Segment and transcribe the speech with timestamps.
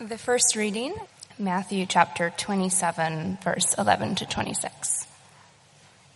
[0.00, 0.94] The first reading,
[1.38, 5.06] Matthew chapter 27, verse 11 to 26.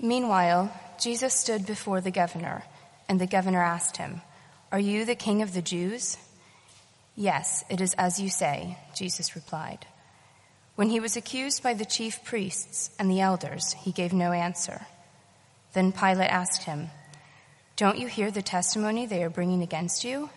[0.01, 2.65] Meanwhile, Jesus stood before the governor,
[3.11, 4.23] and the governor asked him,
[4.73, 6.17] Are you the king of the Jews?
[7.15, 9.85] Yes, it is as you say, Jesus replied.
[10.77, 14.87] When he was accused by the chief priests and the elders, he gave no answer.
[15.75, 16.89] Then Pilate asked him,
[17.77, 20.31] Don't you hear the testimony they are bringing against you?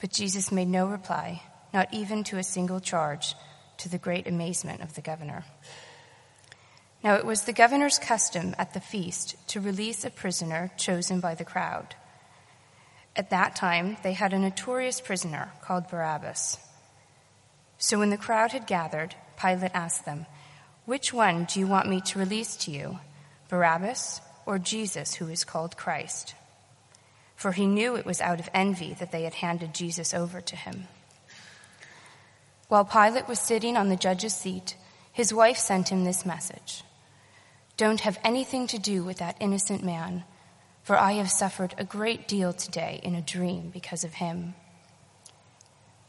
[0.00, 1.42] But Jesus made no reply
[1.72, 3.34] not even to a single charge,
[3.78, 5.44] to the great amazement of the governor.
[7.02, 11.34] Now it was the governor's custom at the feast to release a prisoner chosen by
[11.34, 11.94] the crowd.
[13.14, 16.58] At that time, they had a notorious prisoner called Barabbas.
[17.78, 20.26] So when the crowd had gathered, Pilate asked them,
[20.84, 22.98] Which one do you want me to release to you,
[23.48, 26.34] Barabbas or Jesus, who is called Christ?
[27.36, 30.56] For he knew it was out of envy that they had handed Jesus over to
[30.56, 30.88] him.
[32.68, 34.76] While Pilate was sitting on the judge's seat,
[35.10, 36.84] his wife sent him this message
[37.76, 40.24] Don't have anything to do with that innocent man,
[40.82, 44.54] for I have suffered a great deal today in a dream because of him.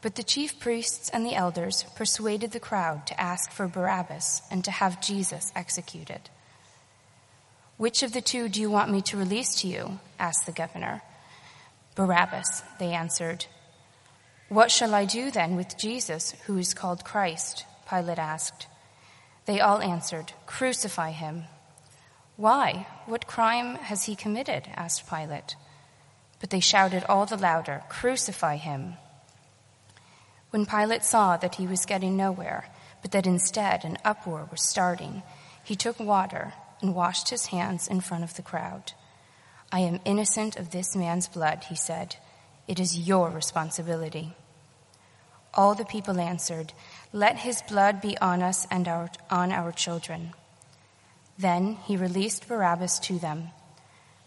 [0.01, 4.63] But the chief priests and the elders persuaded the crowd to ask for Barabbas and
[4.63, 6.29] to have Jesus executed.
[7.77, 9.99] Which of the two do you want me to release to you?
[10.17, 11.01] asked the governor.
[11.95, 13.45] Barabbas, they answered.
[14.49, 17.65] What shall I do then with Jesus, who is called Christ?
[17.87, 18.65] Pilate asked.
[19.45, 21.43] They all answered, Crucify him.
[22.35, 22.87] Why?
[23.05, 24.67] What crime has he committed?
[24.75, 25.55] asked Pilate.
[26.39, 28.95] But they shouted all the louder, Crucify him.
[30.49, 32.69] When Pilate saw that he was getting nowhere,
[33.03, 35.21] but that instead an uproar was starting,
[35.63, 38.93] he took water and washed his hands in front of the crowd.
[39.71, 42.15] I am innocent of this man's blood, he said.
[42.67, 44.35] It is your responsibility.
[45.53, 46.73] All the people answered,
[47.11, 50.33] Let his blood be on us and our, on our children.
[51.37, 53.49] Then he released Barabbas to them,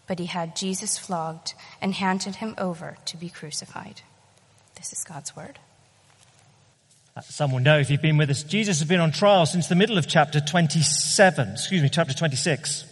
[0.07, 4.01] but he had Jesus flogged and handed him over to be crucified.
[4.75, 5.59] This is God's word.
[7.15, 9.67] Uh, some will know if you've been with us, Jesus has been on trial since
[9.67, 12.85] the middle of chapter 27, excuse me, chapter 26,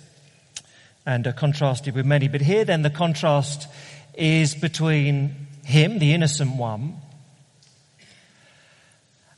[1.08, 2.28] and uh, contrasted with many.
[2.28, 3.68] But here then the contrast
[4.14, 7.02] is between him, the innocent one,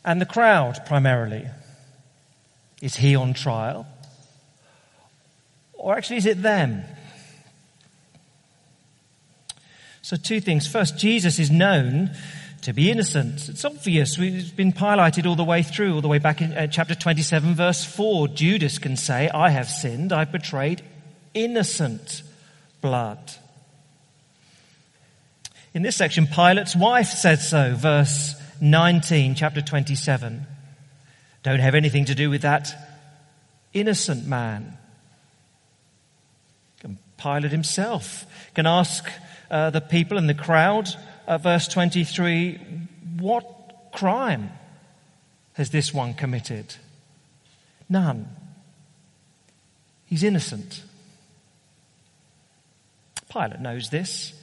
[0.05, 1.47] and the crowd primarily.
[2.81, 3.87] Is he on trial?
[5.73, 6.83] Or actually, is it them?
[10.01, 10.67] So, two things.
[10.67, 12.11] First, Jesus is known
[12.63, 13.47] to be innocent.
[13.47, 14.17] It's obvious.
[14.19, 17.55] It's been highlighted all the way through, all the way back in uh, chapter 27,
[17.55, 18.29] verse 4.
[18.29, 20.81] Judas can say, I have sinned, I've betrayed
[21.33, 22.21] innocent
[22.81, 23.19] blood.
[25.73, 30.47] In this section, Pilate's wife said so, verse 19, chapter 27.
[31.43, 32.73] Don't have anything to do with that
[33.73, 34.77] innocent man.
[37.17, 39.05] Pilate himself can ask
[39.51, 40.87] uh, the people in the crowd,
[41.27, 42.57] uh, verse 23,
[43.19, 44.49] what crime
[45.53, 46.75] has this one committed?
[47.89, 48.33] None.
[50.05, 50.83] He's innocent.
[53.29, 54.33] Pilate knows this.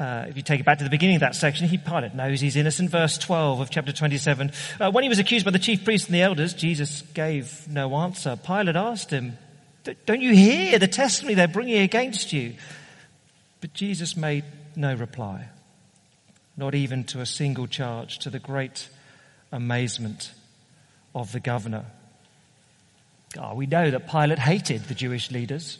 [0.00, 2.40] Uh, if you take it back to the beginning of that section, he Pilate knows
[2.40, 2.90] he's innocent.
[2.90, 4.50] Verse 12 of chapter 27.
[4.80, 7.94] Uh, when he was accused by the chief priests and the elders, Jesus gave no
[7.96, 8.36] answer.
[8.36, 9.38] Pilate asked him,
[10.06, 12.54] Don't you hear the testimony they're bringing against you?
[13.60, 14.44] But Jesus made
[14.74, 15.48] no reply,
[16.56, 18.88] not even to a single charge, to the great
[19.52, 20.32] amazement
[21.14, 21.84] of the governor.
[23.38, 25.78] Oh, we know that Pilate hated the Jewish leaders.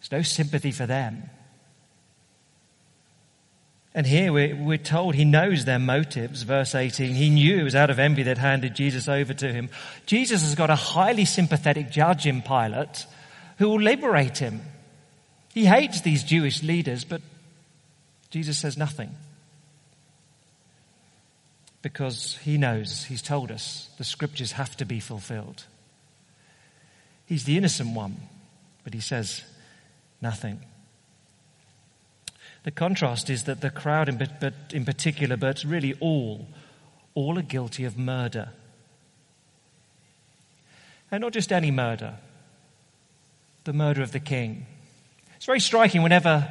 [0.00, 1.30] There's no sympathy for them.
[3.92, 6.42] And here we're, we're, told he knows their motives.
[6.42, 9.68] Verse 18, he knew it was out of envy that handed Jesus over to him.
[10.06, 13.06] Jesus has got a highly sympathetic judge in Pilate
[13.58, 14.62] who will liberate him.
[15.52, 17.20] He hates these Jewish leaders, but
[18.30, 19.14] Jesus says nothing.
[21.82, 25.64] Because he knows, he's told us, the scriptures have to be fulfilled.
[27.26, 28.16] He's the innocent one,
[28.84, 29.42] but he says,
[30.20, 30.64] nothing.
[32.62, 36.48] The contrast is that the crowd in, but in particular, but really all,
[37.14, 38.50] all are guilty of murder.
[41.10, 42.16] And not just any murder,
[43.64, 44.66] the murder of the king.
[45.36, 46.48] It's very striking whenever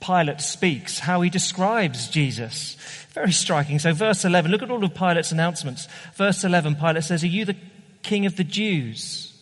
[0.00, 2.76] Pilate speaks, how he describes Jesus.
[3.10, 3.78] Very striking.
[3.78, 5.86] So, verse 11, look at all of Pilate's announcements.
[6.14, 7.56] Verse 11, Pilate says, Are you the
[8.02, 9.32] king of the Jews?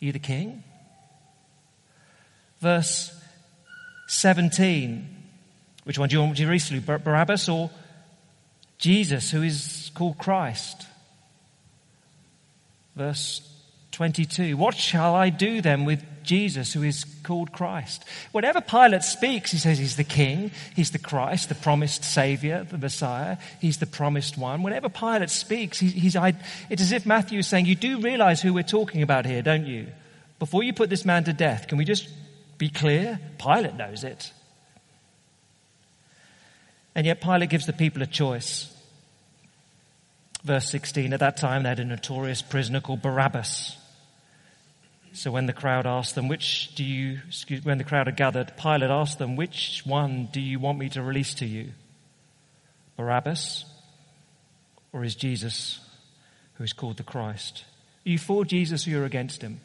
[0.00, 0.62] Are you the king?
[2.60, 3.14] Verse
[4.08, 5.06] 17,
[5.84, 7.70] Which one do you want to read you, Barabbas or
[8.78, 10.86] Jesus, who is called Christ?
[12.96, 13.42] Verse
[13.92, 14.56] 22.
[14.56, 18.04] What shall I do then with Jesus, who is called Christ?
[18.32, 22.78] Whenever Pilate speaks, he says he's the king, he's the Christ, the promised Savior, the
[22.78, 24.62] Messiah, he's the promised one.
[24.62, 28.62] Whenever Pilate speaks, he's, it's as if Matthew is saying, You do realize who we're
[28.62, 29.88] talking about here, don't you?
[30.38, 32.08] Before you put this man to death, can we just
[32.58, 33.18] be clear?
[33.38, 34.32] Pilate knows it.
[36.94, 38.74] And yet Pilate gives the people a choice.
[40.42, 43.76] Verse 16, at that time they had a notorious prisoner called Barabbas
[45.18, 48.56] so when the crowd asked them, which do you, excuse, when the crowd had gathered,
[48.56, 51.72] Pilate asked them, which one do you want me to release to you?
[52.96, 53.64] Barabbas
[54.92, 55.80] or is Jesus
[56.54, 57.64] who is called the Christ?
[58.06, 59.60] Are you for Jesus or you're against him?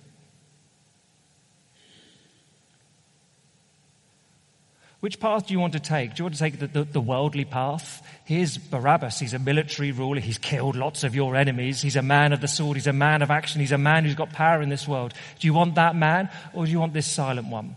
[5.04, 6.16] Which path do you want to take?
[6.16, 8.02] Do you want to take the, the, the, worldly path?
[8.24, 9.20] Here's Barabbas.
[9.20, 10.22] He's a military ruler.
[10.22, 11.82] He's killed lots of your enemies.
[11.82, 12.78] He's a man of the sword.
[12.78, 13.60] He's a man of action.
[13.60, 15.14] He's a man who's got power in this world.
[15.40, 17.76] Do you want that man or do you want this silent one?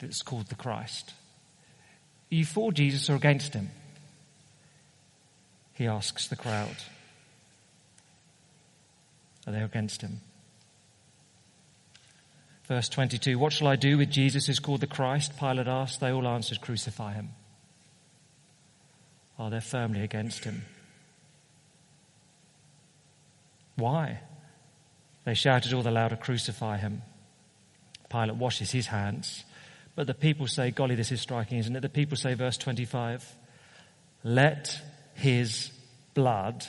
[0.00, 1.14] That's called the Christ.
[2.30, 3.70] Are you for Jesus or against him?
[5.72, 6.76] He asks the crowd.
[9.46, 10.20] Are they against him?
[12.70, 15.36] Verse 22 What shall I do with Jesus who's called the Christ?
[15.36, 15.98] Pilate asked.
[15.98, 17.30] They all answered, Crucify him.
[19.36, 20.62] Oh, they're firmly against him.
[23.74, 24.20] Why?
[25.24, 27.02] They shouted all the louder, Crucify him.
[28.08, 29.42] Pilate washes his hands.
[29.96, 31.80] But the people say, Golly, this is striking, isn't it?
[31.80, 33.34] The people say, verse 25,
[34.22, 34.80] Let
[35.14, 35.72] his
[36.14, 36.64] blood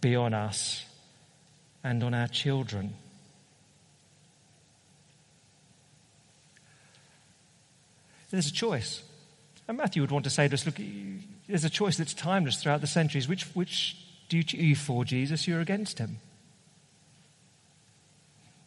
[0.00, 0.86] be on us
[1.82, 2.94] and on our children.
[8.30, 9.02] There's a choice.
[9.66, 10.76] And Matthew would want to say to us, look,
[11.46, 13.28] there's a choice that's timeless throughout the centuries.
[13.28, 13.96] Which, which
[14.28, 15.46] do you for Jesus?
[15.46, 16.18] You're against him.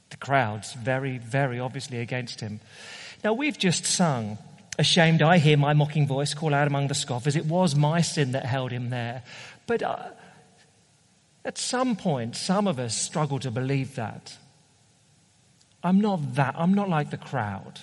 [0.10, 2.60] The crowd's very, very obviously against him.
[3.24, 4.38] Now we've just sung,
[4.80, 7.36] Ashamed I hear my mocking voice call out among the scoffers.
[7.36, 9.24] It was my sin that held him there.
[9.68, 10.10] But uh,
[11.44, 14.38] at some point, some of us struggle to believe that.
[15.84, 17.81] I'm not that, I'm not like the crowd.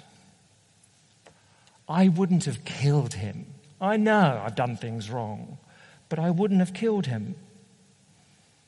[1.88, 3.46] I wouldn't have killed him.
[3.80, 5.58] I know I've done things wrong,
[6.08, 7.36] but I wouldn't have killed him.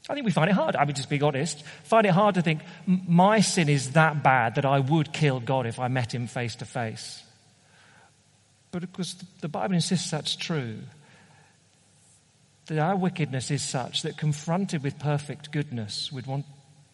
[0.09, 0.77] I think we find it hard.
[0.77, 4.55] I mean, just being honest, find it hard to think my sin is that bad
[4.55, 7.23] that I would kill God if I met him face to face.
[8.73, 10.79] But because the Bible insists that's true,
[12.67, 16.47] that our wickedness is such that confronted with perfect goodness, we'd want,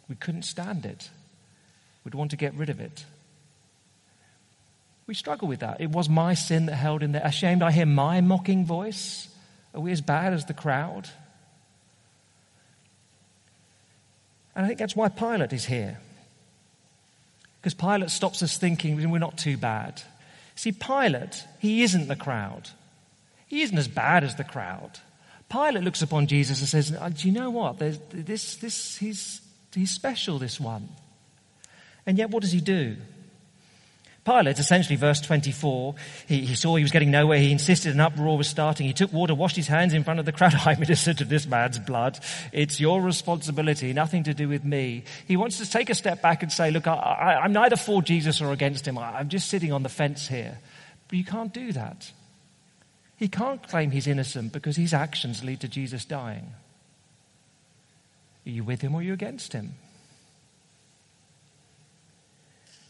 [0.09, 1.11] we couldn't stand it.
[2.05, 3.05] We'd want to get rid of it.
[5.07, 5.81] We struggle with that.
[5.81, 7.23] It was my sin that held in there.
[7.25, 9.29] Ashamed, I hear my mocking voice.
[9.75, 11.09] Are we as bad as the crowd?
[14.55, 15.99] And I think that's why Pilate is here.
[17.61, 20.03] Because Pilate stops us thinking we're not too bad.
[20.55, 22.71] See, Pilate, he isn't the crowd.
[23.47, 24.99] He isn't as bad as the crowd.
[25.49, 27.79] Pilate looks upon Jesus and says, uh, Do you know what?
[27.79, 29.41] There's, this, this, he's,
[29.73, 30.89] he's special, this one.
[32.07, 32.97] And yet, what does he do?
[34.27, 35.95] Pilate, essentially, verse 24,
[36.27, 37.39] he, he, saw he was getting nowhere.
[37.39, 38.85] He insisted an uproar was starting.
[38.85, 40.53] He took water, washed his hands in front of the crowd.
[40.67, 42.19] I'm innocent of this man's blood.
[42.53, 45.05] It's your responsibility, nothing to do with me.
[45.29, 48.41] He wants to take a step back and say, look, I, am neither for Jesus
[48.41, 48.99] or against him.
[48.99, 50.59] I, I'm just sitting on the fence here.
[51.07, 52.11] But you can't do that.
[53.17, 56.53] He can't claim he's innocent because his actions lead to Jesus dying.
[58.45, 59.75] Are you with him or are you against him?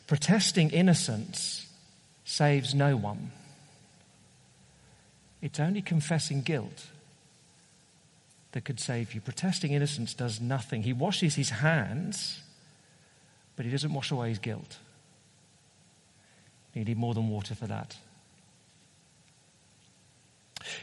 [0.06, 1.66] Protesting innocence
[2.24, 3.32] saves no one.
[5.42, 6.86] It's only confessing guilt
[8.52, 9.20] that could save you.
[9.20, 10.82] Protesting innocence does nothing.
[10.82, 12.40] He washes his hands,
[13.54, 14.78] but he doesn't wash away his guilt.
[16.74, 17.96] You need more than water for that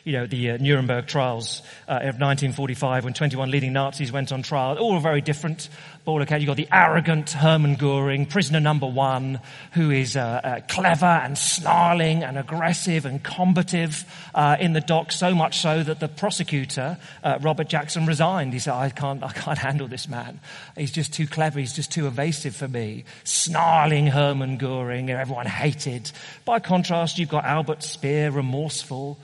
[0.04, 4.44] you know, the uh, Nuremberg trials uh, of 1945 when 21 leading Nazis went on
[4.44, 4.78] trial.
[4.78, 5.70] All very different.
[6.06, 6.42] Ball account.
[6.42, 9.40] You've got the arrogant Hermann Goering, prisoner number one,
[9.72, 15.12] who is uh, uh clever and snarling and aggressive and combative uh, in the dock,
[15.12, 18.54] so much so that the prosecutor, uh, Robert Jackson, resigned.
[18.54, 20.40] He said, I can't, I can't handle this man.
[20.76, 21.60] He's just too clever.
[21.60, 23.06] He's just too evasive for me.
[23.24, 26.12] Snarling Hermann Goering, everyone hated.
[26.46, 29.18] By contrast, you've got Albert Speer, remorseful,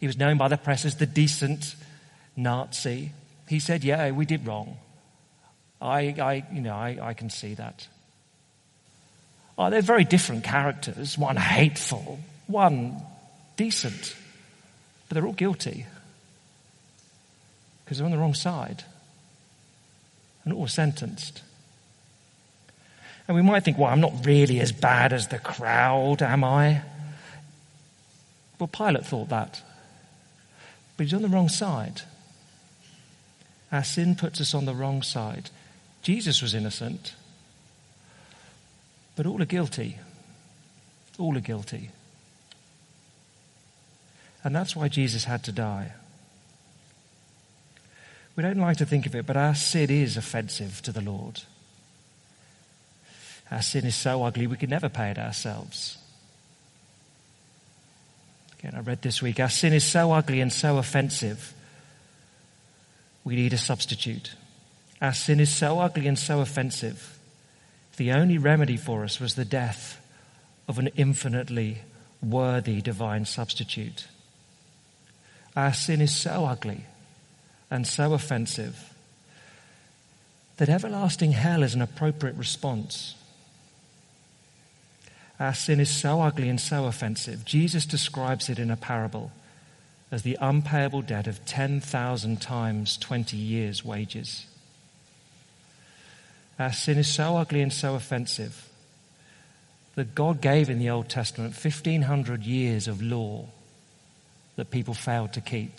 [0.00, 1.74] he was known by the press as the decent
[2.36, 3.12] Nazi.
[3.48, 4.76] He said, Yeah, we did wrong.
[5.80, 7.86] I, I you know, I, I can see that.
[9.56, 11.18] Oh, they're very different characters.
[11.18, 13.02] One hateful, one
[13.56, 14.14] decent.
[15.08, 15.86] But they're all guilty
[17.84, 18.84] because they're on the wrong side
[20.44, 21.42] and all sentenced.
[23.26, 26.82] And we might think, well, I'm not really as bad as the crowd, am I?
[28.58, 29.62] Well, Pilate thought that.
[30.98, 32.02] But he's on the wrong side.
[33.70, 35.48] Our sin puts us on the wrong side.
[36.02, 37.14] Jesus was innocent,
[39.14, 39.98] but all are guilty.
[41.18, 41.90] All are guilty.
[44.42, 45.92] And that's why Jesus had to die.
[48.34, 51.42] We don't like to think of it, but our sin is offensive to the Lord.
[53.50, 55.98] Our sin is so ugly we could never pay it ourselves.
[58.58, 61.54] Again, I read this week, our sin is so ugly and so offensive,
[63.24, 64.32] we need a substitute.
[65.00, 67.18] Our sin is so ugly and so offensive,
[67.96, 70.00] the only remedy for us was the death
[70.66, 71.78] of an infinitely
[72.22, 74.08] worthy divine substitute.
[75.56, 76.84] Our sin is so ugly
[77.70, 78.92] and so offensive
[80.56, 83.14] that everlasting hell is an appropriate response.
[85.40, 87.44] Our sin is so ugly and so offensive.
[87.44, 89.30] Jesus describes it in a parable
[90.10, 94.46] as the unpayable debt of 10,000 times 20 years' wages.
[96.58, 98.68] Our sin is so ugly and so offensive
[99.94, 103.46] that God gave in the Old Testament 1,500 years of law
[104.56, 105.72] that people failed to keep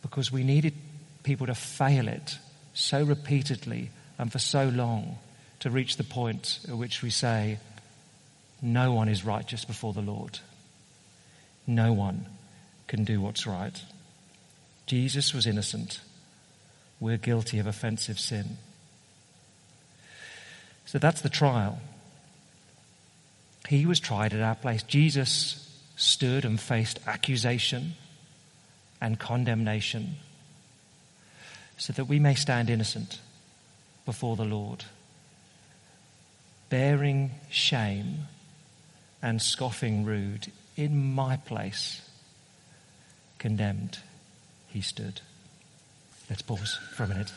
[0.00, 0.74] because we needed
[1.22, 2.38] people to fail it
[2.74, 5.18] so repeatedly and for so long
[5.62, 7.58] to reach the point at which we say,
[8.60, 10.40] No one is righteous before the Lord.
[11.68, 12.26] No one
[12.88, 13.80] can do what's right.
[14.86, 16.00] Jesus was innocent.
[16.98, 18.58] We're guilty of offensive sin.
[20.84, 21.78] So that's the trial.
[23.68, 24.82] He was tried at our place.
[24.82, 27.94] Jesus stood and faced accusation
[29.00, 30.16] and condemnation
[31.76, 33.20] so that we may stand innocent
[34.04, 34.84] before the Lord,
[36.72, 38.20] bearing shame
[39.20, 42.00] and scoffing rude in my place,
[43.38, 43.98] condemned
[44.68, 45.20] he stood.
[46.30, 47.30] Let's pause for a minute.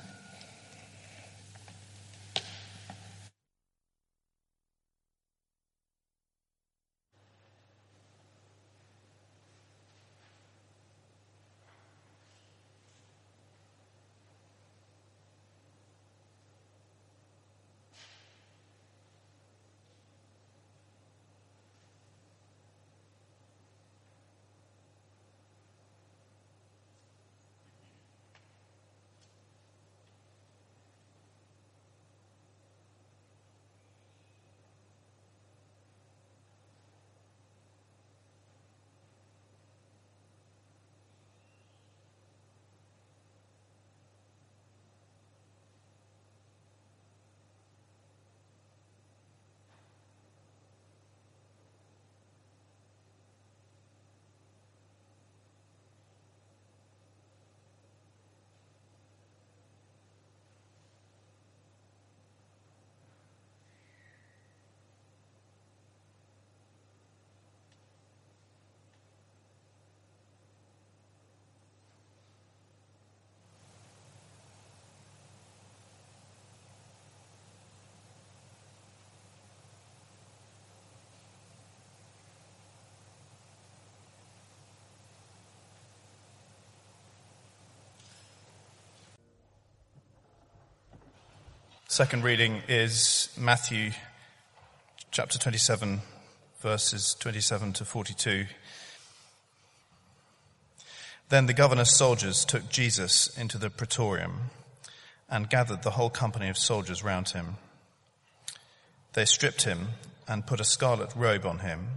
[91.95, 93.91] Second reading is Matthew
[95.11, 96.01] chapter 27,
[96.59, 98.47] verses 27 to 42.
[101.29, 104.49] Then the governor's soldiers took Jesus into the praetorium
[105.29, 107.55] and gathered the whole company of soldiers round him.
[109.13, 109.91] They stripped him
[110.27, 111.87] and put a scarlet robe on him,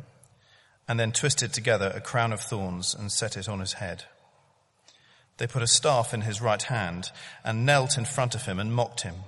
[0.87, 4.05] and then twisted together a crown of thorns and set it on his head.
[5.39, 7.11] They put a staff in his right hand
[7.43, 9.25] and knelt in front of him and mocked him.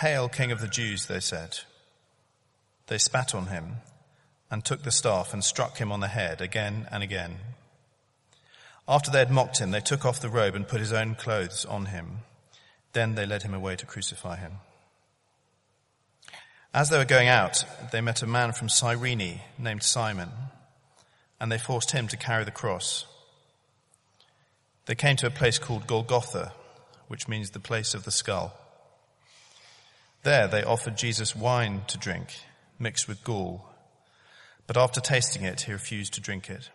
[0.00, 1.58] Hail, King of the Jews, they said.
[2.88, 3.76] They spat on him
[4.50, 7.36] and took the staff and struck him on the head again and again.
[8.88, 11.64] After they had mocked him, they took off the robe and put his own clothes
[11.64, 12.18] on him.
[12.92, 14.54] Then they led him away to crucify him.
[16.74, 20.30] As they were going out, they met a man from Cyrene named Simon,
[21.38, 23.06] and they forced him to carry the cross.
[24.86, 26.52] They came to a place called Golgotha,
[27.06, 28.58] which means the place of the skull.
[30.24, 32.34] There they offered Jesus wine to drink,
[32.78, 33.66] mixed with gall.
[34.66, 36.70] But after tasting it, he refused to drink it.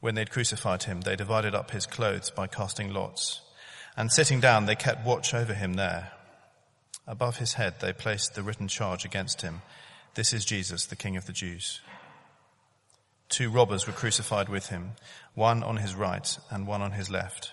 [0.00, 3.42] When they'd crucified him, they divided up his clothes by casting lots.
[3.94, 6.12] And sitting down, they kept watch over him there.
[7.06, 9.60] Above his head, they placed the written charge against him.
[10.14, 11.80] This is Jesus, the King of the Jews.
[13.28, 14.92] Two robbers were crucified with him,
[15.34, 17.52] one on his right and one on his left.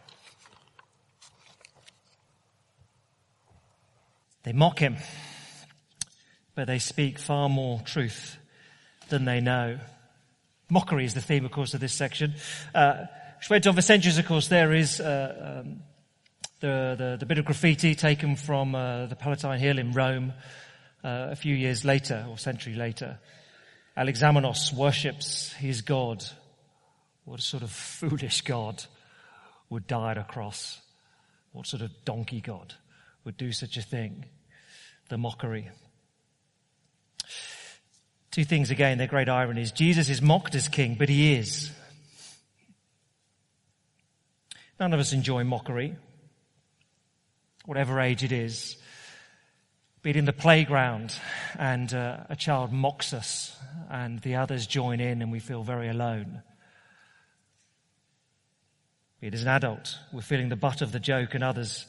[4.43, 4.97] They mock him,
[6.55, 8.37] but they speak far more truth
[9.09, 9.79] than they know.
[10.69, 12.33] Mockery is the theme, of course, of this section.
[12.73, 13.05] Uh,
[13.41, 15.81] spread over centuries, of course, there is uh, um,
[16.59, 20.33] the, the, the, bit of graffiti taken from uh, the Palatine Hill in Rome
[21.03, 23.19] uh, a few years later, or century later.
[23.97, 26.23] Alexamenos worships his God.
[27.25, 28.83] What a sort of foolish God
[29.69, 30.79] would die at a cross.
[31.51, 32.73] What sort of donkey God?
[33.23, 34.25] Would do such a thing.
[35.09, 35.69] The mockery.
[38.31, 39.71] Two things again, they're great ironies.
[39.73, 41.69] Jesus is mocked as king, but he is.
[44.79, 45.95] None of us enjoy mockery,
[47.65, 48.77] whatever age it is.
[50.01, 51.13] Be it in the playground
[51.59, 53.55] and uh, a child mocks us
[53.89, 56.41] and the others join in and we feel very alone.
[59.19, 61.85] Be it as an adult, we're feeling the butt of the joke and others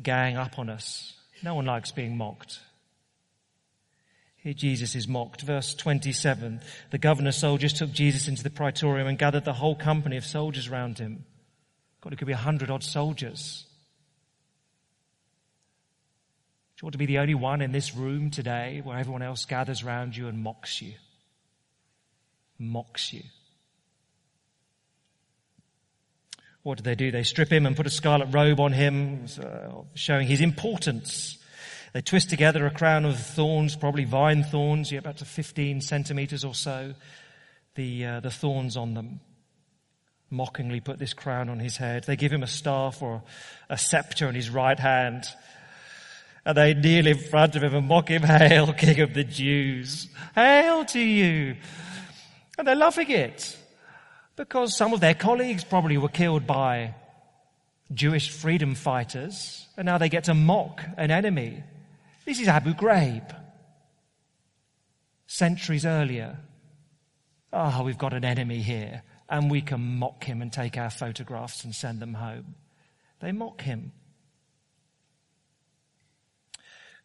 [0.00, 1.14] gang up on us.
[1.42, 2.60] No one likes being mocked.
[4.36, 5.42] Here Jesus is mocked.
[5.42, 6.60] Verse 27.
[6.90, 10.68] The governor's soldiers took Jesus into the praetorium and gathered the whole company of soldiers
[10.68, 11.24] round him.
[12.00, 13.64] God, it could be a hundred odd soldiers.
[16.76, 19.44] Do you want to be the only one in this room today where everyone else
[19.44, 20.94] gathers round you and mocks you?
[22.58, 23.22] Mocks you.
[26.62, 27.10] What do they do?
[27.10, 31.38] They strip him and put a scarlet robe on him, uh, showing his importance.
[31.92, 36.44] They twist together a crown of thorns, probably vine thorns, yeah, about to 15 centimeters
[36.44, 36.94] or so,
[37.74, 39.20] the, uh, the thorns on them.
[40.30, 42.04] Mockingly put this crown on his head.
[42.04, 43.22] They give him a staff or
[43.68, 45.24] a scepter in his right hand.
[46.46, 50.08] And they kneel in front of him and mock him, Hail, King of the Jews!
[50.34, 51.56] Hail to you!
[52.56, 53.58] And they're loving it
[54.36, 56.94] because some of their colleagues probably were killed by
[57.92, 61.62] Jewish freedom fighters, and now they get to mock an enemy.
[62.24, 63.36] This is Abu Ghraib.
[65.26, 66.38] Centuries earlier.
[67.52, 70.90] Ah, oh, we've got an enemy here, and we can mock him and take our
[70.90, 72.54] photographs and send them home.
[73.20, 73.92] They mock him.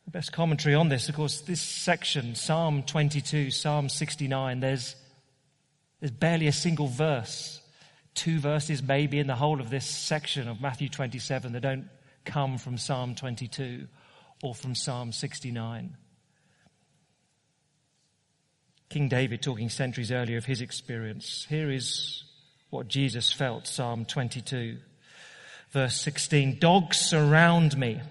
[0.06, 4.96] The best commentary on this, of course, this section, Psalm 22, Psalm 69, there's
[6.00, 7.60] there's barely a single verse,
[8.14, 11.90] two verses maybe in the whole of this section of Matthew 27 that don't
[12.26, 13.88] come from Psalm 22
[14.44, 15.98] or from Psalm 69.
[18.90, 21.46] King David talking centuries earlier of his experience.
[21.50, 22.24] Here is
[22.70, 24.78] what Jesus felt, Psalm 22,
[25.72, 26.60] verse 16.
[26.60, 28.02] Dogs surround me.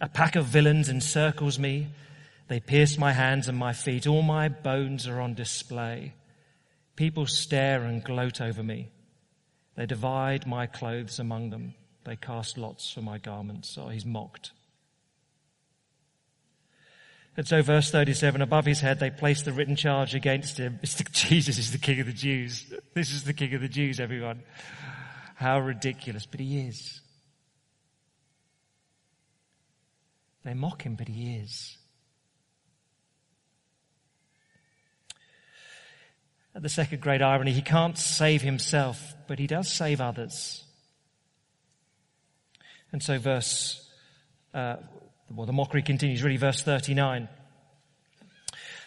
[0.00, 1.88] A pack of villains encircles me.
[2.48, 4.06] They pierce my hands and my feet.
[4.06, 6.14] All my bones are on display.
[7.00, 8.90] People stare and gloat over me.
[9.74, 11.72] They divide my clothes among them.
[12.04, 13.70] They cast lots for my garments.
[13.70, 14.50] So he's mocked.
[17.38, 20.78] And so verse 37, above his head, they place the written charge against him.
[20.82, 22.70] Jesus is the king of the Jews.
[22.92, 24.42] This is the king of the Jews, everyone.
[25.36, 27.00] How ridiculous, but he is.
[30.44, 31.78] They mock him, but he is.
[36.54, 40.64] The second great irony, he can't save himself, but he does save others.
[42.92, 43.88] And so verse,
[44.52, 44.76] uh,
[45.30, 47.28] well, the mockery continues, really, verse 39.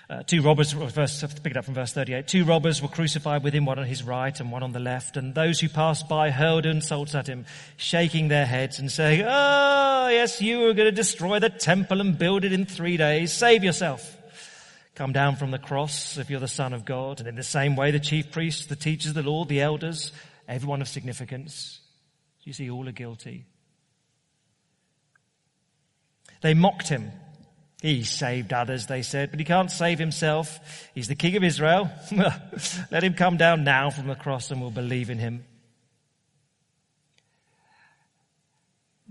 [0.09, 2.27] Uh, two robbers, verse, pick it up from verse 38.
[2.27, 5.15] Two robbers were crucified with him, one on his right and one on the left.
[5.15, 7.45] And those who passed by hurled insults at him,
[7.77, 12.17] shaking their heads and saying, Oh, yes, you are going to destroy the temple and
[12.17, 13.31] build it in three days.
[13.31, 14.17] Save yourself.
[14.95, 17.19] Come down from the cross if you're the Son of God.
[17.19, 20.11] And in the same way, the chief priests, the teachers of the law, the elders,
[20.47, 21.79] everyone of significance,
[22.43, 23.45] you see, all are guilty.
[26.41, 27.11] They mocked him.
[27.81, 30.89] He saved others, they said, but he can't save himself.
[30.95, 31.89] He's the king of Israel.
[32.91, 35.43] Let him come down now from the cross and we'll believe in him.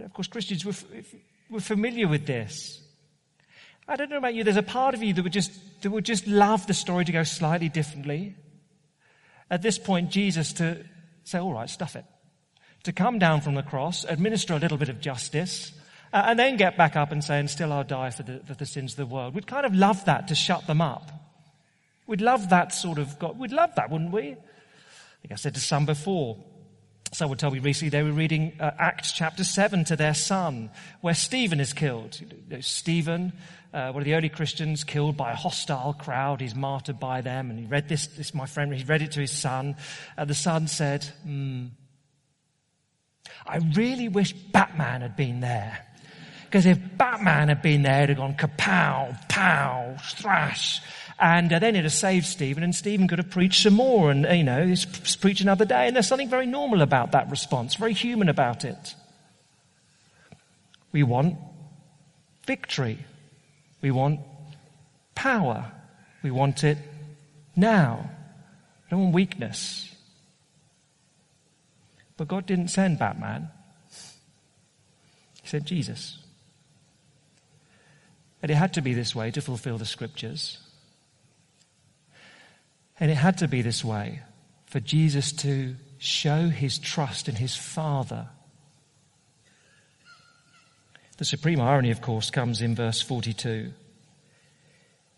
[0.02, 1.02] Of course, Christians, we're,
[1.50, 2.81] we're familiar with this.
[3.88, 6.04] I don't know about you, there's a part of you that would just, that would
[6.04, 8.36] just love the story to go slightly differently.
[9.50, 10.84] At this point, Jesus to
[11.24, 12.04] say, all right, stuff it.
[12.84, 15.72] To come down from the cross, administer a little bit of justice,
[16.12, 18.54] uh, and then get back up and say, and still I'll die for the, for
[18.54, 19.34] the sins of the world.
[19.34, 21.10] We'd kind of love that to shut them up.
[22.06, 23.38] We'd love that sort of God.
[23.38, 24.22] We'd love that, wouldn't we?
[24.22, 24.36] I
[25.22, 26.36] think I said to some before.
[27.14, 30.70] Someone told me recently they were reading uh, Acts chapter 7 to their son,
[31.02, 32.18] where Stephen is killed.
[32.18, 33.34] You know, Stephen,
[33.74, 36.40] uh, one of the early Christians, killed by a hostile crowd.
[36.40, 37.50] He's martyred by them.
[37.50, 39.76] And he read this, this my friend, he read it to his son.
[40.16, 41.66] And the son said, hmm,
[43.46, 45.86] I really wish Batman had been there.
[46.52, 50.82] Because if Batman had been there, it'd have gone kapow, pow, thrash.
[51.18, 54.26] And uh, then it'd have saved Stephen, and Stephen could have preached some more, and,
[54.36, 54.84] you know, he's
[55.16, 55.86] preach another day.
[55.86, 58.94] And there's something very normal about that response, very human about it.
[60.92, 61.38] We want
[62.44, 62.98] victory.
[63.80, 64.20] We want
[65.14, 65.72] power.
[66.22, 66.76] We want it
[67.56, 68.10] now.
[68.84, 69.90] We don't want weakness.
[72.18, 73.48] But God didn't send Batman.
[75.40, 76.18] He sent Jesus.
[78.42, 80.58] And it had to be this way to fulfill the scriptures.
[82.98, 84.20] And it had to be this way
[84.66, 88.28] for Jesus to show his trust in his Father.
[91.18, 93.72] The supreme irony, of course, comes in verse 42.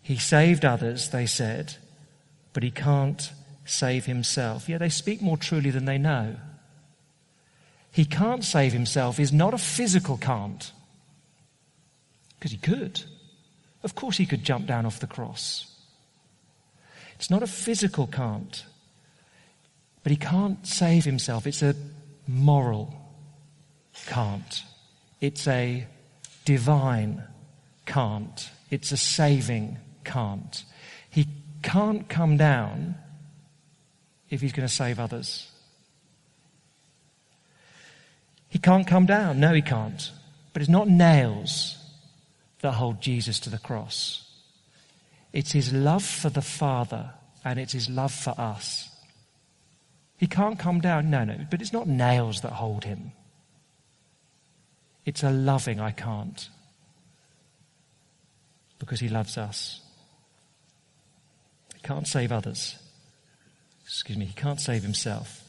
[0.01, 1.75] He saved others, they said,
[2.53, 3.31] but he can't
[3.65, 4.69] save himself.
[4.69, 6.35] Yeah, they speak more truly than they know.
[7.91, 10.71] He can't save himself is not a physical can't,
[12.37, 13.01] because he could.
[13.85, 15.71] Of course, he could jump down off the cross.
[17.17, 18.65] It's not a physical can't,
[20.01, 21.45] but he can't save himself.
[21.45, 21.75] It's a
[22.27, 22.93] moral
[24.07, 24.63] can't.
[25.21, 25.85] It's a
[26.45, 27.23] divine
[27.85, 28.49] can't.
[28.71, 30.63] It's a saving can't.
[31.11, 31.27] He
[31.61, 32.95] can't come down
[34.31, 35.51] if he's going to save others.
[38.49, 39.39] He can't come down.
[39.39, 40.11] No, he can't.
[40.53, 41.77] But it's not nails
[42.65, 44.27] that hold Jesus to the cross.
[45.31, 47.11] It's his love for the Father
[47.43, 48.89] and it's his love for us.
[50.17, 53.11] He can't come down, no, no, but it's not nails that hold him.
[55.05, 56.49] It's a loving I can't.
[58.79, 59.81] Because he loves us.
[61.75, 62.77] He can't save others.
[63.83, 65.43] Excuse me, he can't save himself.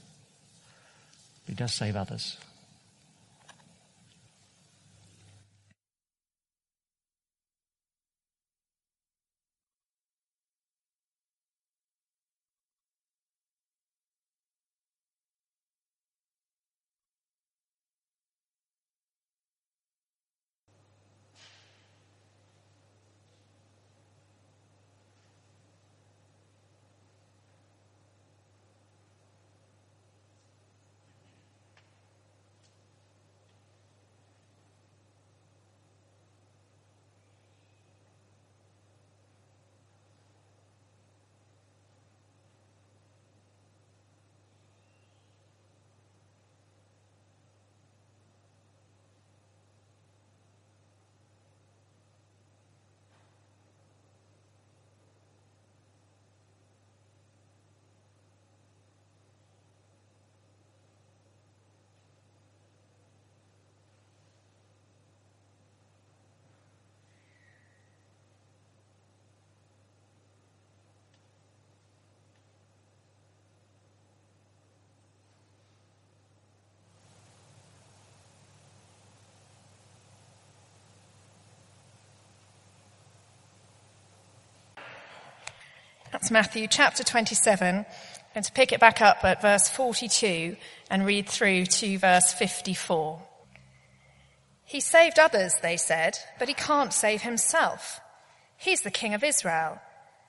[1.46, 2.36] But he does save others.
[86.26, 87.76] That's Matthew chapter 27.
[87.76, 87.84] I'm
[88.34, 90.56] going to pick it back up at verse 42
[90.90, 93.22] and read through to verse 54.
[94.64, 98.00] He saved others, they said, but he can't save himself.
[98.56, 99.80] He's the King of Israel.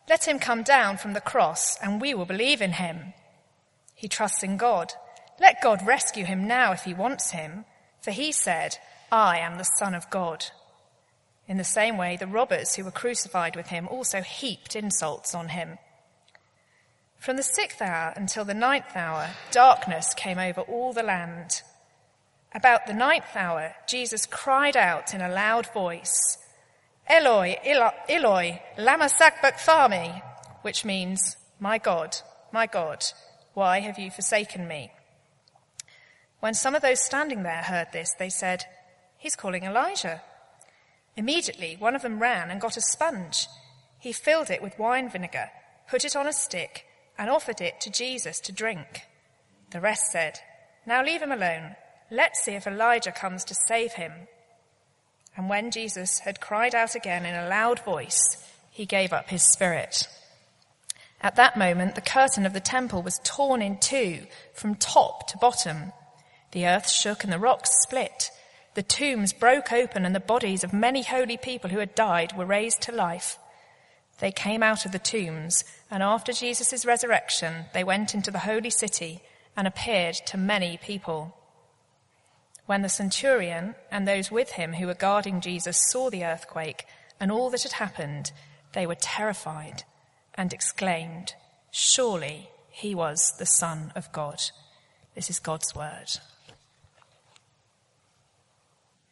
[0.08, 3.16] Let him come down from the cross and we will believe in him.
[3.96, 4.94] He trusts in God.
[5.40, 7.66] Let God rescue him now if he wants him,
[8.04, 8.78] for he said,
[9.12, 10.46] I am the Son of God.
[11.48, 15.50] In the same way, the robbers who were crucified with him also heaped insults on
[15.50, 15.80] him.
[17.20, 21.62] From the sixth hour until the ninth hour, darkness came over all the land.
[22.54, 26.38] About the ninth hour, Jesus cried out in a loud voice,
[27.10, 27.56] Eloi,
[28.10, 30.22] Eloi, lama sabachthani,
[30.62, 32.18] which means, My God,
[32.52, 33.04] my God,
[33.54, 34.92] why have you forsaken me?
[36.40, 38.66] When some of those standing there heard this, they said,
[39.18, 40.22] He's calling Elijah.
[41.16, 43.48] Immediately, one of them ran and got a sponge.
[44.00, 45.50] He filled it with wine vinegar,
[45.90, 46.87] put it on a stick,
[47.18, 49.02] and offered it to Jesus to drink.
[49.72, 50.40] The rest said,
[50.86, 51.76] Now leave him alone.
[52.10, 54.14] Let's see if Elijah comes to save him.
[55.36, 59.44] And when Jesus had cried out again in a loud voice, he gave up his
[59.44, 60.08] spirit.
[61.22, 65.38] At that moment, the curtain of the temple was torn in two from top to
[65.38, 65.92] bottom.
[66.52, 68.30] The earth shook and the rocks split.
[68.76, 72.46] The tombs broke open and the bodies of many holy people who had died were
[72.46, 73.38] raised to life.
[74.20, 78.70] They came out of the tombs and after Jesus' resurrection, they went into the holy
[78.70, 79.22] city
[79.56, 81.36] and appeared to many people.
[82.66, 86.86] When the centurion and those with him who were guarding Jesus saw the earthquake
[87.20, 88.32] and all that had happened,
[88.74, 89.84] they were terrified
[90.36, 91.34] and exclaimed,
[91.72, 94.40] Surely he was the Son of God.
[95.16, 96.20] This is God's word.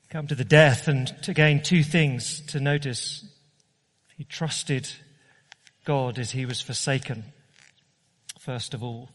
[0.09, 3.25] Come to the death, and again, two things to notice.
[4.17, 4.89] He trusted
[5.85, 7.25] God as he was forsaken,
[8.39, 9.09] first of all.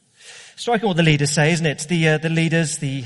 [0.56, 1.86] Striking what the leaders say, isn't it?
[1.88, 3.04] The, uh, the leaders, the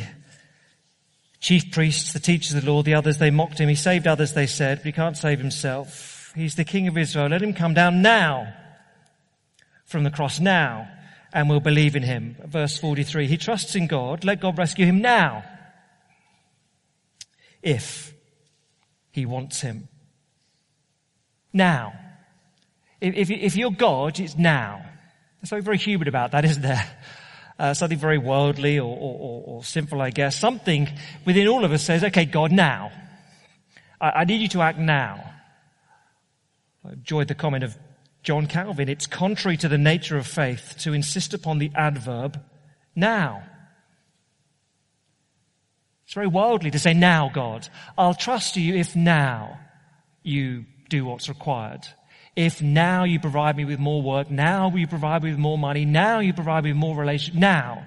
[1.41, 3.69] chief priests, the teachers of the law, the others, they mocked him.
[3.69, 6.33] He saved others, they said, but he can't save himself.
[6.35, 7.29] He's the king of Israel.
[7.29, 8.53] Let him come down now
[9.85, 10.89] from the cross now
[11.33, 12.37] and we'll believe in him.
[12.45, 13.27] Verse 43.
[13.27, 14.25] He trusts in God.
[14.25, 15.45] Let God rescue him now.
[17.63, 18.15] If
[19.11, 19.89] he wants him.
[21.55, 21.95] Now.
[23.01, 24.85] If, if, you're God, it's now.
[25.41, 26.87] There's something very human about that, isn't there?
[27.59, 30.39] Uh, something very worldly or, or, or, sinful, I guess.
[30.39, 30.89] Something
[31.25, 32.91] within all of us says, okay, God, now.
[34.01, 35.33] I, I need you to act now.
[36.85, 37.79] I enjoyed the comment of
[38.25, 42.41] John Calvin, it's contrary to the nature of faith to insist upon the adverb
[42.97, 43.43] now.
[46.07, 47.69] It's very worldly to say, now, God.
[47.99, 49.61] I'll trust you if now
[50.23, 51.87] you do what's required.
[52.37, 55.85] If now you provide me with more work, now you provide me with more money,
[55.85, 57.85] now you provide me with more relationship, now.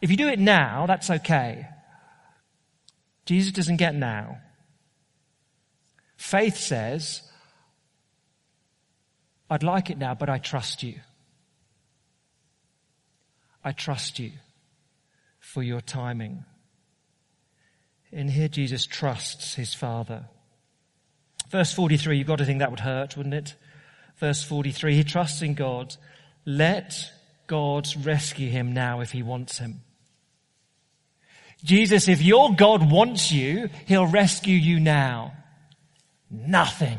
[0.00, 1.66] If you do it now, that's okay.
[3.26, 4.38] Jesus doesn't get now.
[6.16, 7.22] Faith says,
[9.50, 10.94] I'd like it now, but I trust you.
[13.64, 14.32] I trust you
[15.40, 16.44] for your timing.
[18.12, 20.28] In here, Jesus trusts his Father.
[21.50, 23.54] Verse 43, you've got to think that would hurt, wouldn't it?
[24.18, 25.96] Verse 43, he trusts in God.
[26.44, 26.94] Let
[27.46, 29.80] God rescue him now if he wants him.
[31.64, 35.32] Jesus, if your God wants you, he'll rescue you now.
[36.30, 36.98] Nothing.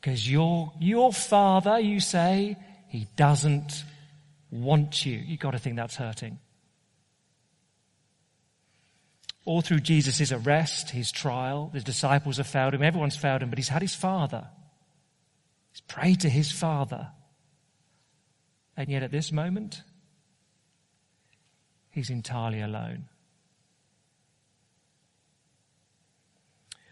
[0.00, 2.56] Because your, your father, you say,
[2.88, 3.84] he doesn't
[4.50, 5.18] want you.
[5.18, 6.38] You've got to think that's hurting.
[9.48, 13.58] All through Jesus' arrest, his trial, the disciples have failed him, everyone's failed him, but
[13.58, 14.46] he's had his father.
[15.72, 17.12] He's prayed to his father.
[18.76, 19.80] And yet at this moment,
[21.90, 23.08] he's entirely alone.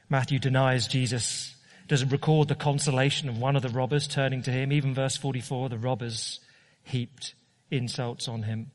[0.08, 1.54] Matthew denies Jesus
[1.88, 4.72] doesn't record the consolation of one of the robbers turning to him.
[4.72, 6.40] Even verse 44, the robbers
[6.84, 7.34] heaped
[7.70, 8.70] insults on him.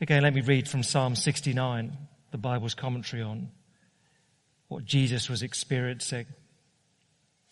[0.00, 1.96] Again, let me read from Psalm 69,
[2.30, 3.50] the Bible's commentary on
[4.68, 6.26] what Jesus was experiencing.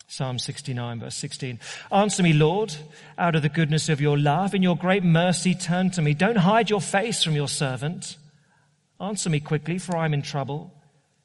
[0.07, 1.59] Psalm 69 verse 16.
[1.91, 2.75] Answer me, Lord,
[3.19, 4.55] out of the goodness of your love.
[4.55, 6.15] In your great mercy, turn to me.
[6.15, 8.17] Don't hide your face from your servant.
[8.99, 10.73] Answer me quickly, for I'm in trouble.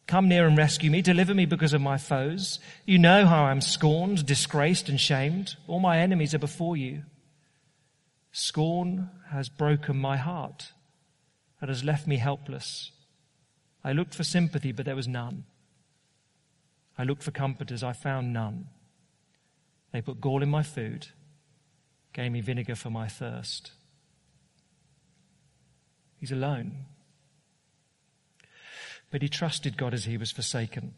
[0.06, 1.00] Come near and rescue me.
[1.00, 2.60] Deliver me because of my foes.
[2.84, 5.56] You know how I'm scorned, disgraced, and shamed.
[5.66, 7.04] All my enemies are before you.
[8.30, 10.72] Scorn has broken my heart
[11.64, 12.92] and has left me helpless.
[13.82, 15.44] I looked for sympathy, but there was none.
[16.98, 18.68] I looked for comforters, I found none.
[19.90, 21.08] They put gall in my food,
[22.12, 23.72] gave me vinegar for my thirst.
[26.18, 26.84] He's alone
[29.14, 30.92] but he trusted God as he was forsaken.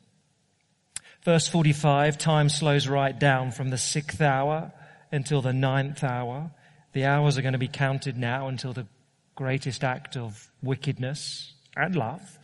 [1.22, 4.72] Verse 45, time slows right down from the sixth hour
[5.12, 6.50] until the ninth hour.
[6.94, 8.86] The hours are going to be counted now until the
[9.36, 12.38] greatest act of wickedness and love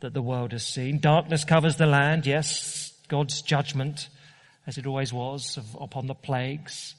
[0.00, 0.98] that the world has seen.
[0.98, 2.24] Darkness covers the land.
[2.24, 4.08] Yes, God's judgment,
[4.66, 6.94] as it always was, of, upon the plagues.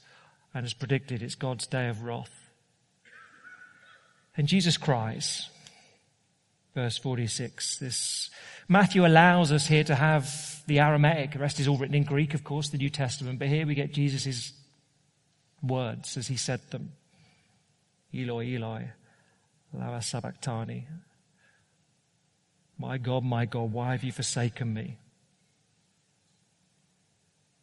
[0.54, 2.50] And as predicted, it's God's day of wrath.
[4.36, 5.48] And Jesus cries,
[6.74, 7.78] Verse 46.
[7.78, 8.30] This,
[8.68, 11.32] Matthew allows us here to have the Aramaic.
[11.32, 13.38] The rest is all written in Greek, of course, the New Testament.
[13.38, 14.52] But here we get Jesus'
[15.62, 16.92] words as he said them.
[18.14, 18.90] Eloi, Eloi,
[19.72, 20.86] lama sabachthani.
[22.78, 24.96] My God, my God, why have you forsaken me?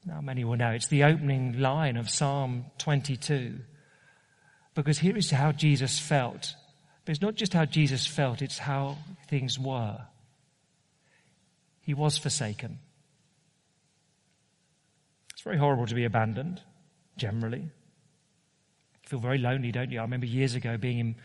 [0.05, 3.59] Now, many will know it's the opening line of Psalm 22.
[4.73, 6.55] Because here is how Jesus felt.
[7.03, 9.97] But it's not just how Jesus felt, it's how things were.
[11.81, 12.79] He was forsaken.
[15.33, 16.61] It's very horrible to be abandoned,
[17.17, 17.59] generally.
[17.59, 19.99] You feel very lonely, don't you?
[19.99, 21.15] I remember years ago being in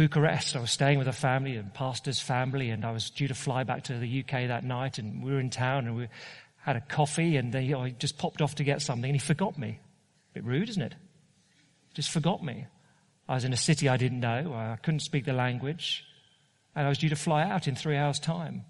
[0.00, 0.56] Bucharest.
[0.56, 3.64] I was staying with a family, a pastor's family, and I was due to fly
[3.64, 6.08] back to the UK that night, and we were in town, and we
[6.56, 9.58] had a coffee, and then he just popped off to get something, and he forgot
[9.58, 9.78] me.
[10.30, 10.94] A bit rude, isn't it?
[11.92, 12.64] Just forgot me.
[13.28, 14.54] I was in a city I didn't know.
[14.54, 16.02] I couldn't speak the language.
[16.74, 18.64] And I was due to fly out in three hours' time.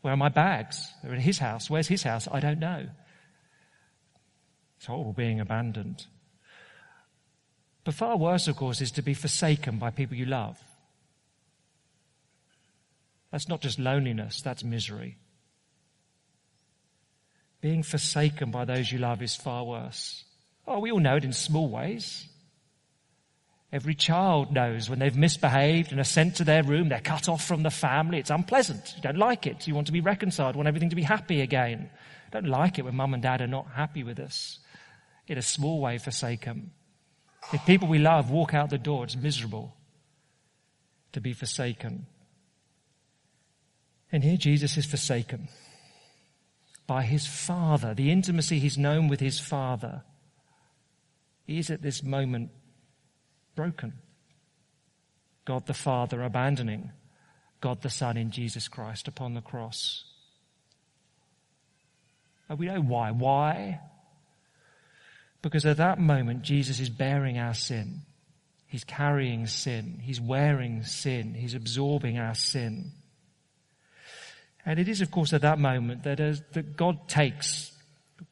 [0.00, 0.92] Where are my bags?
[1.00, 1.70] They're in his house.
[1.70, 2.26] Where's his house?
[2.32, 2.88] I don't know.
[4.78, 6.06] It's horrible being abandoned.
[7.86, 10.58] But far worse, of course, is to be forsaken by people you love.
[13.30, 15.18] That's not just loneliness, that's misery.
[17.60, 20.24] Being forsaken by those you love is far worse.
[20.66, 22.26] Oh, we all know it in small ways.
[23.72, 27.44] Every child knows when they've misbehaved and are sent to their room, they're cut off
[27.44, 28.18] from the family.
[28.18, 28.94] It's unpleasant.
[28.96, 29.68] You don't like it.
[29.68, 31.82] You want to be reconciled, want everything to be happy again.
[31.82, 34.58] You don't like it when mum and dad are not happy with us.
[35.28, 36.72] In a small way, forsaken.
[37.52, 39.76] If people we love walk out the door, it's miserable
[41.12, 42.06] to be forsaken.
[44.10, 45.48] And here Jesus is forsaken
[46.86, 50.02] by his Father, the intimacy he's known with his Father.
[51.44, 52.50] He is at this moment
[53.54, 53.94] broken.
[55.44, 56.90] God the Father abandoning
[57.60, 60.04] God the Son in Jesus Christ upon the cross.
[62.48, 63.10] And we know why.
[63.10, 63.80] Why?
[65.42, 68.02] Because at that moment, Jesus is bearing our sin.
[68.66, 70.00] He's carrying sin.
[70.02, 71.34] He's wearing sin.
[71.34, 72.92] He's absorbing our sin.
[74.64, 77.70] And it is, of course, at that moment that, as, that God takes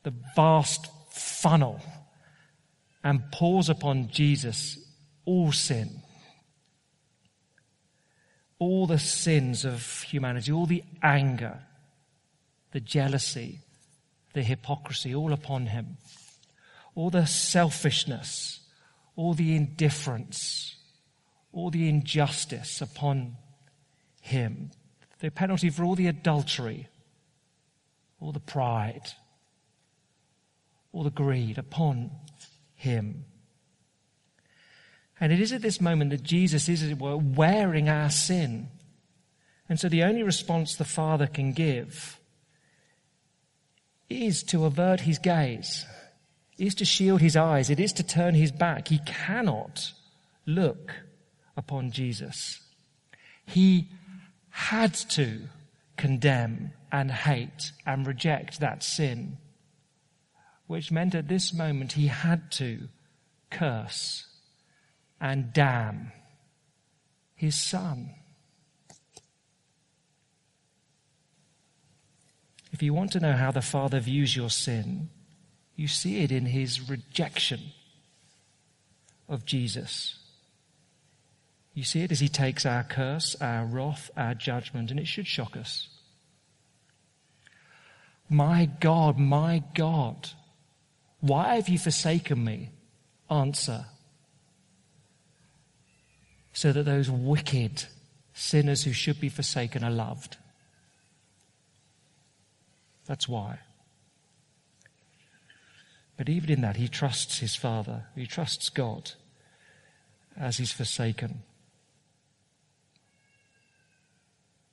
[0.03, 1.81] the vast funnel
[3.05, 4.79] and pours upon Jesus
[5.25, 6.03] all sin.
[8.59, 11.61] All the sins of humanity, all the anger,
[12.73, 13.61] the jealousy,
[14.33, 15.99] the hypocrisy, all upon him.
[16.95, 18.61] All the selfishness,
[19.17, 20.77] all the indifference,
[21.53, 23.37] all the injustice upon
[24.21, 24.71] him.
[25.21, 26.89] The penalty for all the adultery,
[28.21, 29.13] all the pride,
[30.93, 32.11] all the greed upon
[32.75, 33.25] him.
[35.21, 38.69] And it is at this moment that Jesus is, as it were, wearing our sin.
[39.69, 42.21] And so the only response the Father can give
[44.11, 45.87] is to avert his gaze,
[46.59, 48.88] is to shield his eyes, it is to turn his back.
[48.88, 49.93] He cannot
[50.47, 50.93] look
[51.57, 52.61] upon Jesus.
[53.47, 53.88] He
[54.51, 55.40] had to
[55.97, 59.38] condemn and hate and reject that sin,
[60.67, 62.88] which meant at this moment he had to
[63.51, 64.27] curse
[65.21, 66.12] and damn
[67.35, 68.14] his son.
[72.73, 75.09] If you want to know how the Father views your sin,
[75.77, 77.61] you see it in his rejection
[79.29, 80.17] of Jesus.
[81.75, 85.27] You see it as he takes our curse, our wrath, our judgment, and it should
[85.27, 85.89] shock us.
[88.29, 90.31] My God, my God,
[91.21, 92.71] why have you forsaken me?
[93.31, 93.87] Answer
[96.53, 97.85] so that those wicked
[98.33, 100.37] sinners who should be forsaken are loved.
[103.07, 103.59] That's why.
[106.16, 109.12] But even in that, he trusts his Father, he trusts God
[110.37, 111.42] as he's forsaken.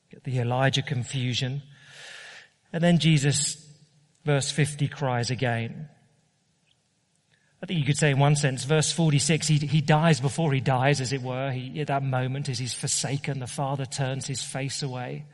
[0.10, 1.62] Get the Elijah confusion.
[2.74, 3.66] And then Jesus,
[4.26, 5.88] verse 50, cries again.
[7.64, 10.60] I think you could say in one sense, verse 46, he, he dies before he
[10.60, 11.52] dies, as it were.
[11.52, 15.26] He, at that moment, as he's forsaken, the Father turns his face away.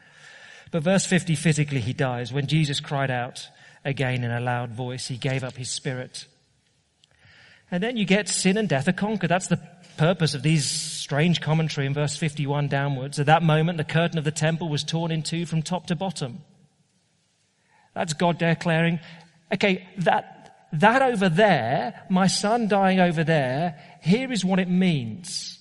[0.71, 2.33] But verse 50, physically he dies.
[2.33, 3.47] When Jesus cried out
[3.87, 6.25] again in a loud voice, he gave up his spirit.
[7.71, 9.29] And then you get sin and death are conquered.
[9.29, 9.59] That's the
[9.97, 13.19] purpose of these strange commentary in verse 51 downwards.
[13.19, 15.95] At that moment, the curtain of the temple was torn in two from top to
[15.95, 16.41] bottom.
[17.93, 18.99] That's God declaring,
[19.53, 25.59] okay, that, that over there, my son dying over there, here is what it means,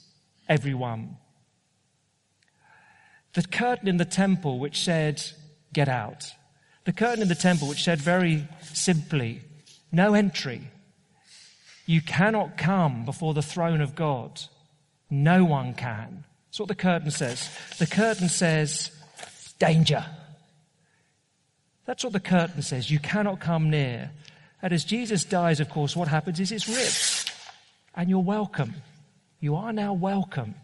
[0.49, 1.17] everyone.
[3.35, 5.23] The curtain in the temple which said,
[5.73, 6.33] get out.
[6.87, 9.43] The curtain in the temple which said very simply,
[9.91, 10.71] no entry.
[11.85, 14.41] You cannot come before the throne of God.
[15.11, 16.25] No one can.
[16.47, 17.51] That's what the curtain says.
[17.79, 18.93] The curtain says,
[19.59, 20.05] danger.
[21.87, 22.89] That's what the curtain says.
[22.89, 24.13] You cannot come near.
[24.63, 27.33] And as Jesus dies, of course, what happens is it's ripped.
[27.97, 28.75] And you're welcome.
[29.41, 30.55] You are now welcome.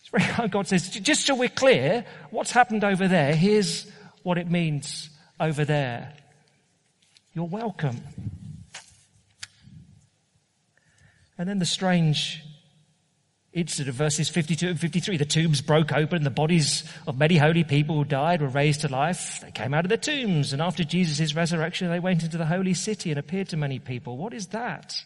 [0.00, 0.50] It's very hard.
[0.50, 3.86] God says, just so we're clear, what's happened over there, here's
[4.22, 5.10] what it means
[5.40, 6.12] over there.
[7.34, 8.00] You're welcome.
[11.36, 12.42] And then the strange
[13.52, 15.16] incident of verses 52 and 53.
[15.16, 16.24] The tombs broke open.
[16.24, 19.40] The bodies of many holy people who died were raised to life.
[19.42, 20.52] They came out of the tombs.
[20.52, 24.16] And after Jesus' resurrection, they went into the holy city and appeared to many people.
[24.16, 24.96] What is that?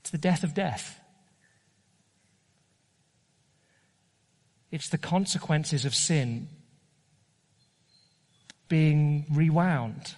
[0.00, 1.00] It's the death of death.
[4.70, 6.48] It's the consequences of sin
[8.68, 10.14] being rewound.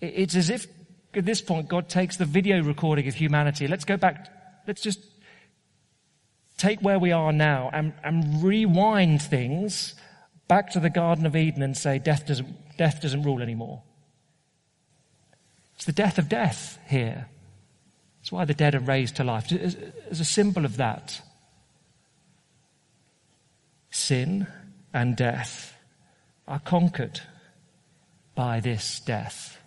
[0.00, 0.66] It's as if
[1.14, 3.68] at this point God takes the video recording of humanity.
[3.68, 4.28] Let's go back.
[4.66, 5.00] Let's just
[6.56, 9.94] take where we are now and, and rewind things
[10.48, 13.82] back to the Garden of Eden and say death doesn't, death doesn't rule anymore.
[15.76, 17.28] It's the death of death here.
[18.20, 19.50] That's why the dead are raised to life.
[19.52, 21.22] As a symbol of that,
[23.90, 24.46] sin
[24.92, 25.74] and death
[26.50, 27.20] are conquered
[28.34, 29.58] by this death.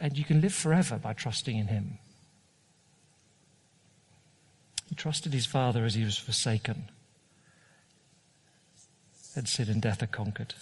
[0.00, 1.98] And you can live forever by trusting in Him.
[4.88, 6.90] He trusted his father as he was forsaken,
[9.36, 10.54] and sin and death are conquered.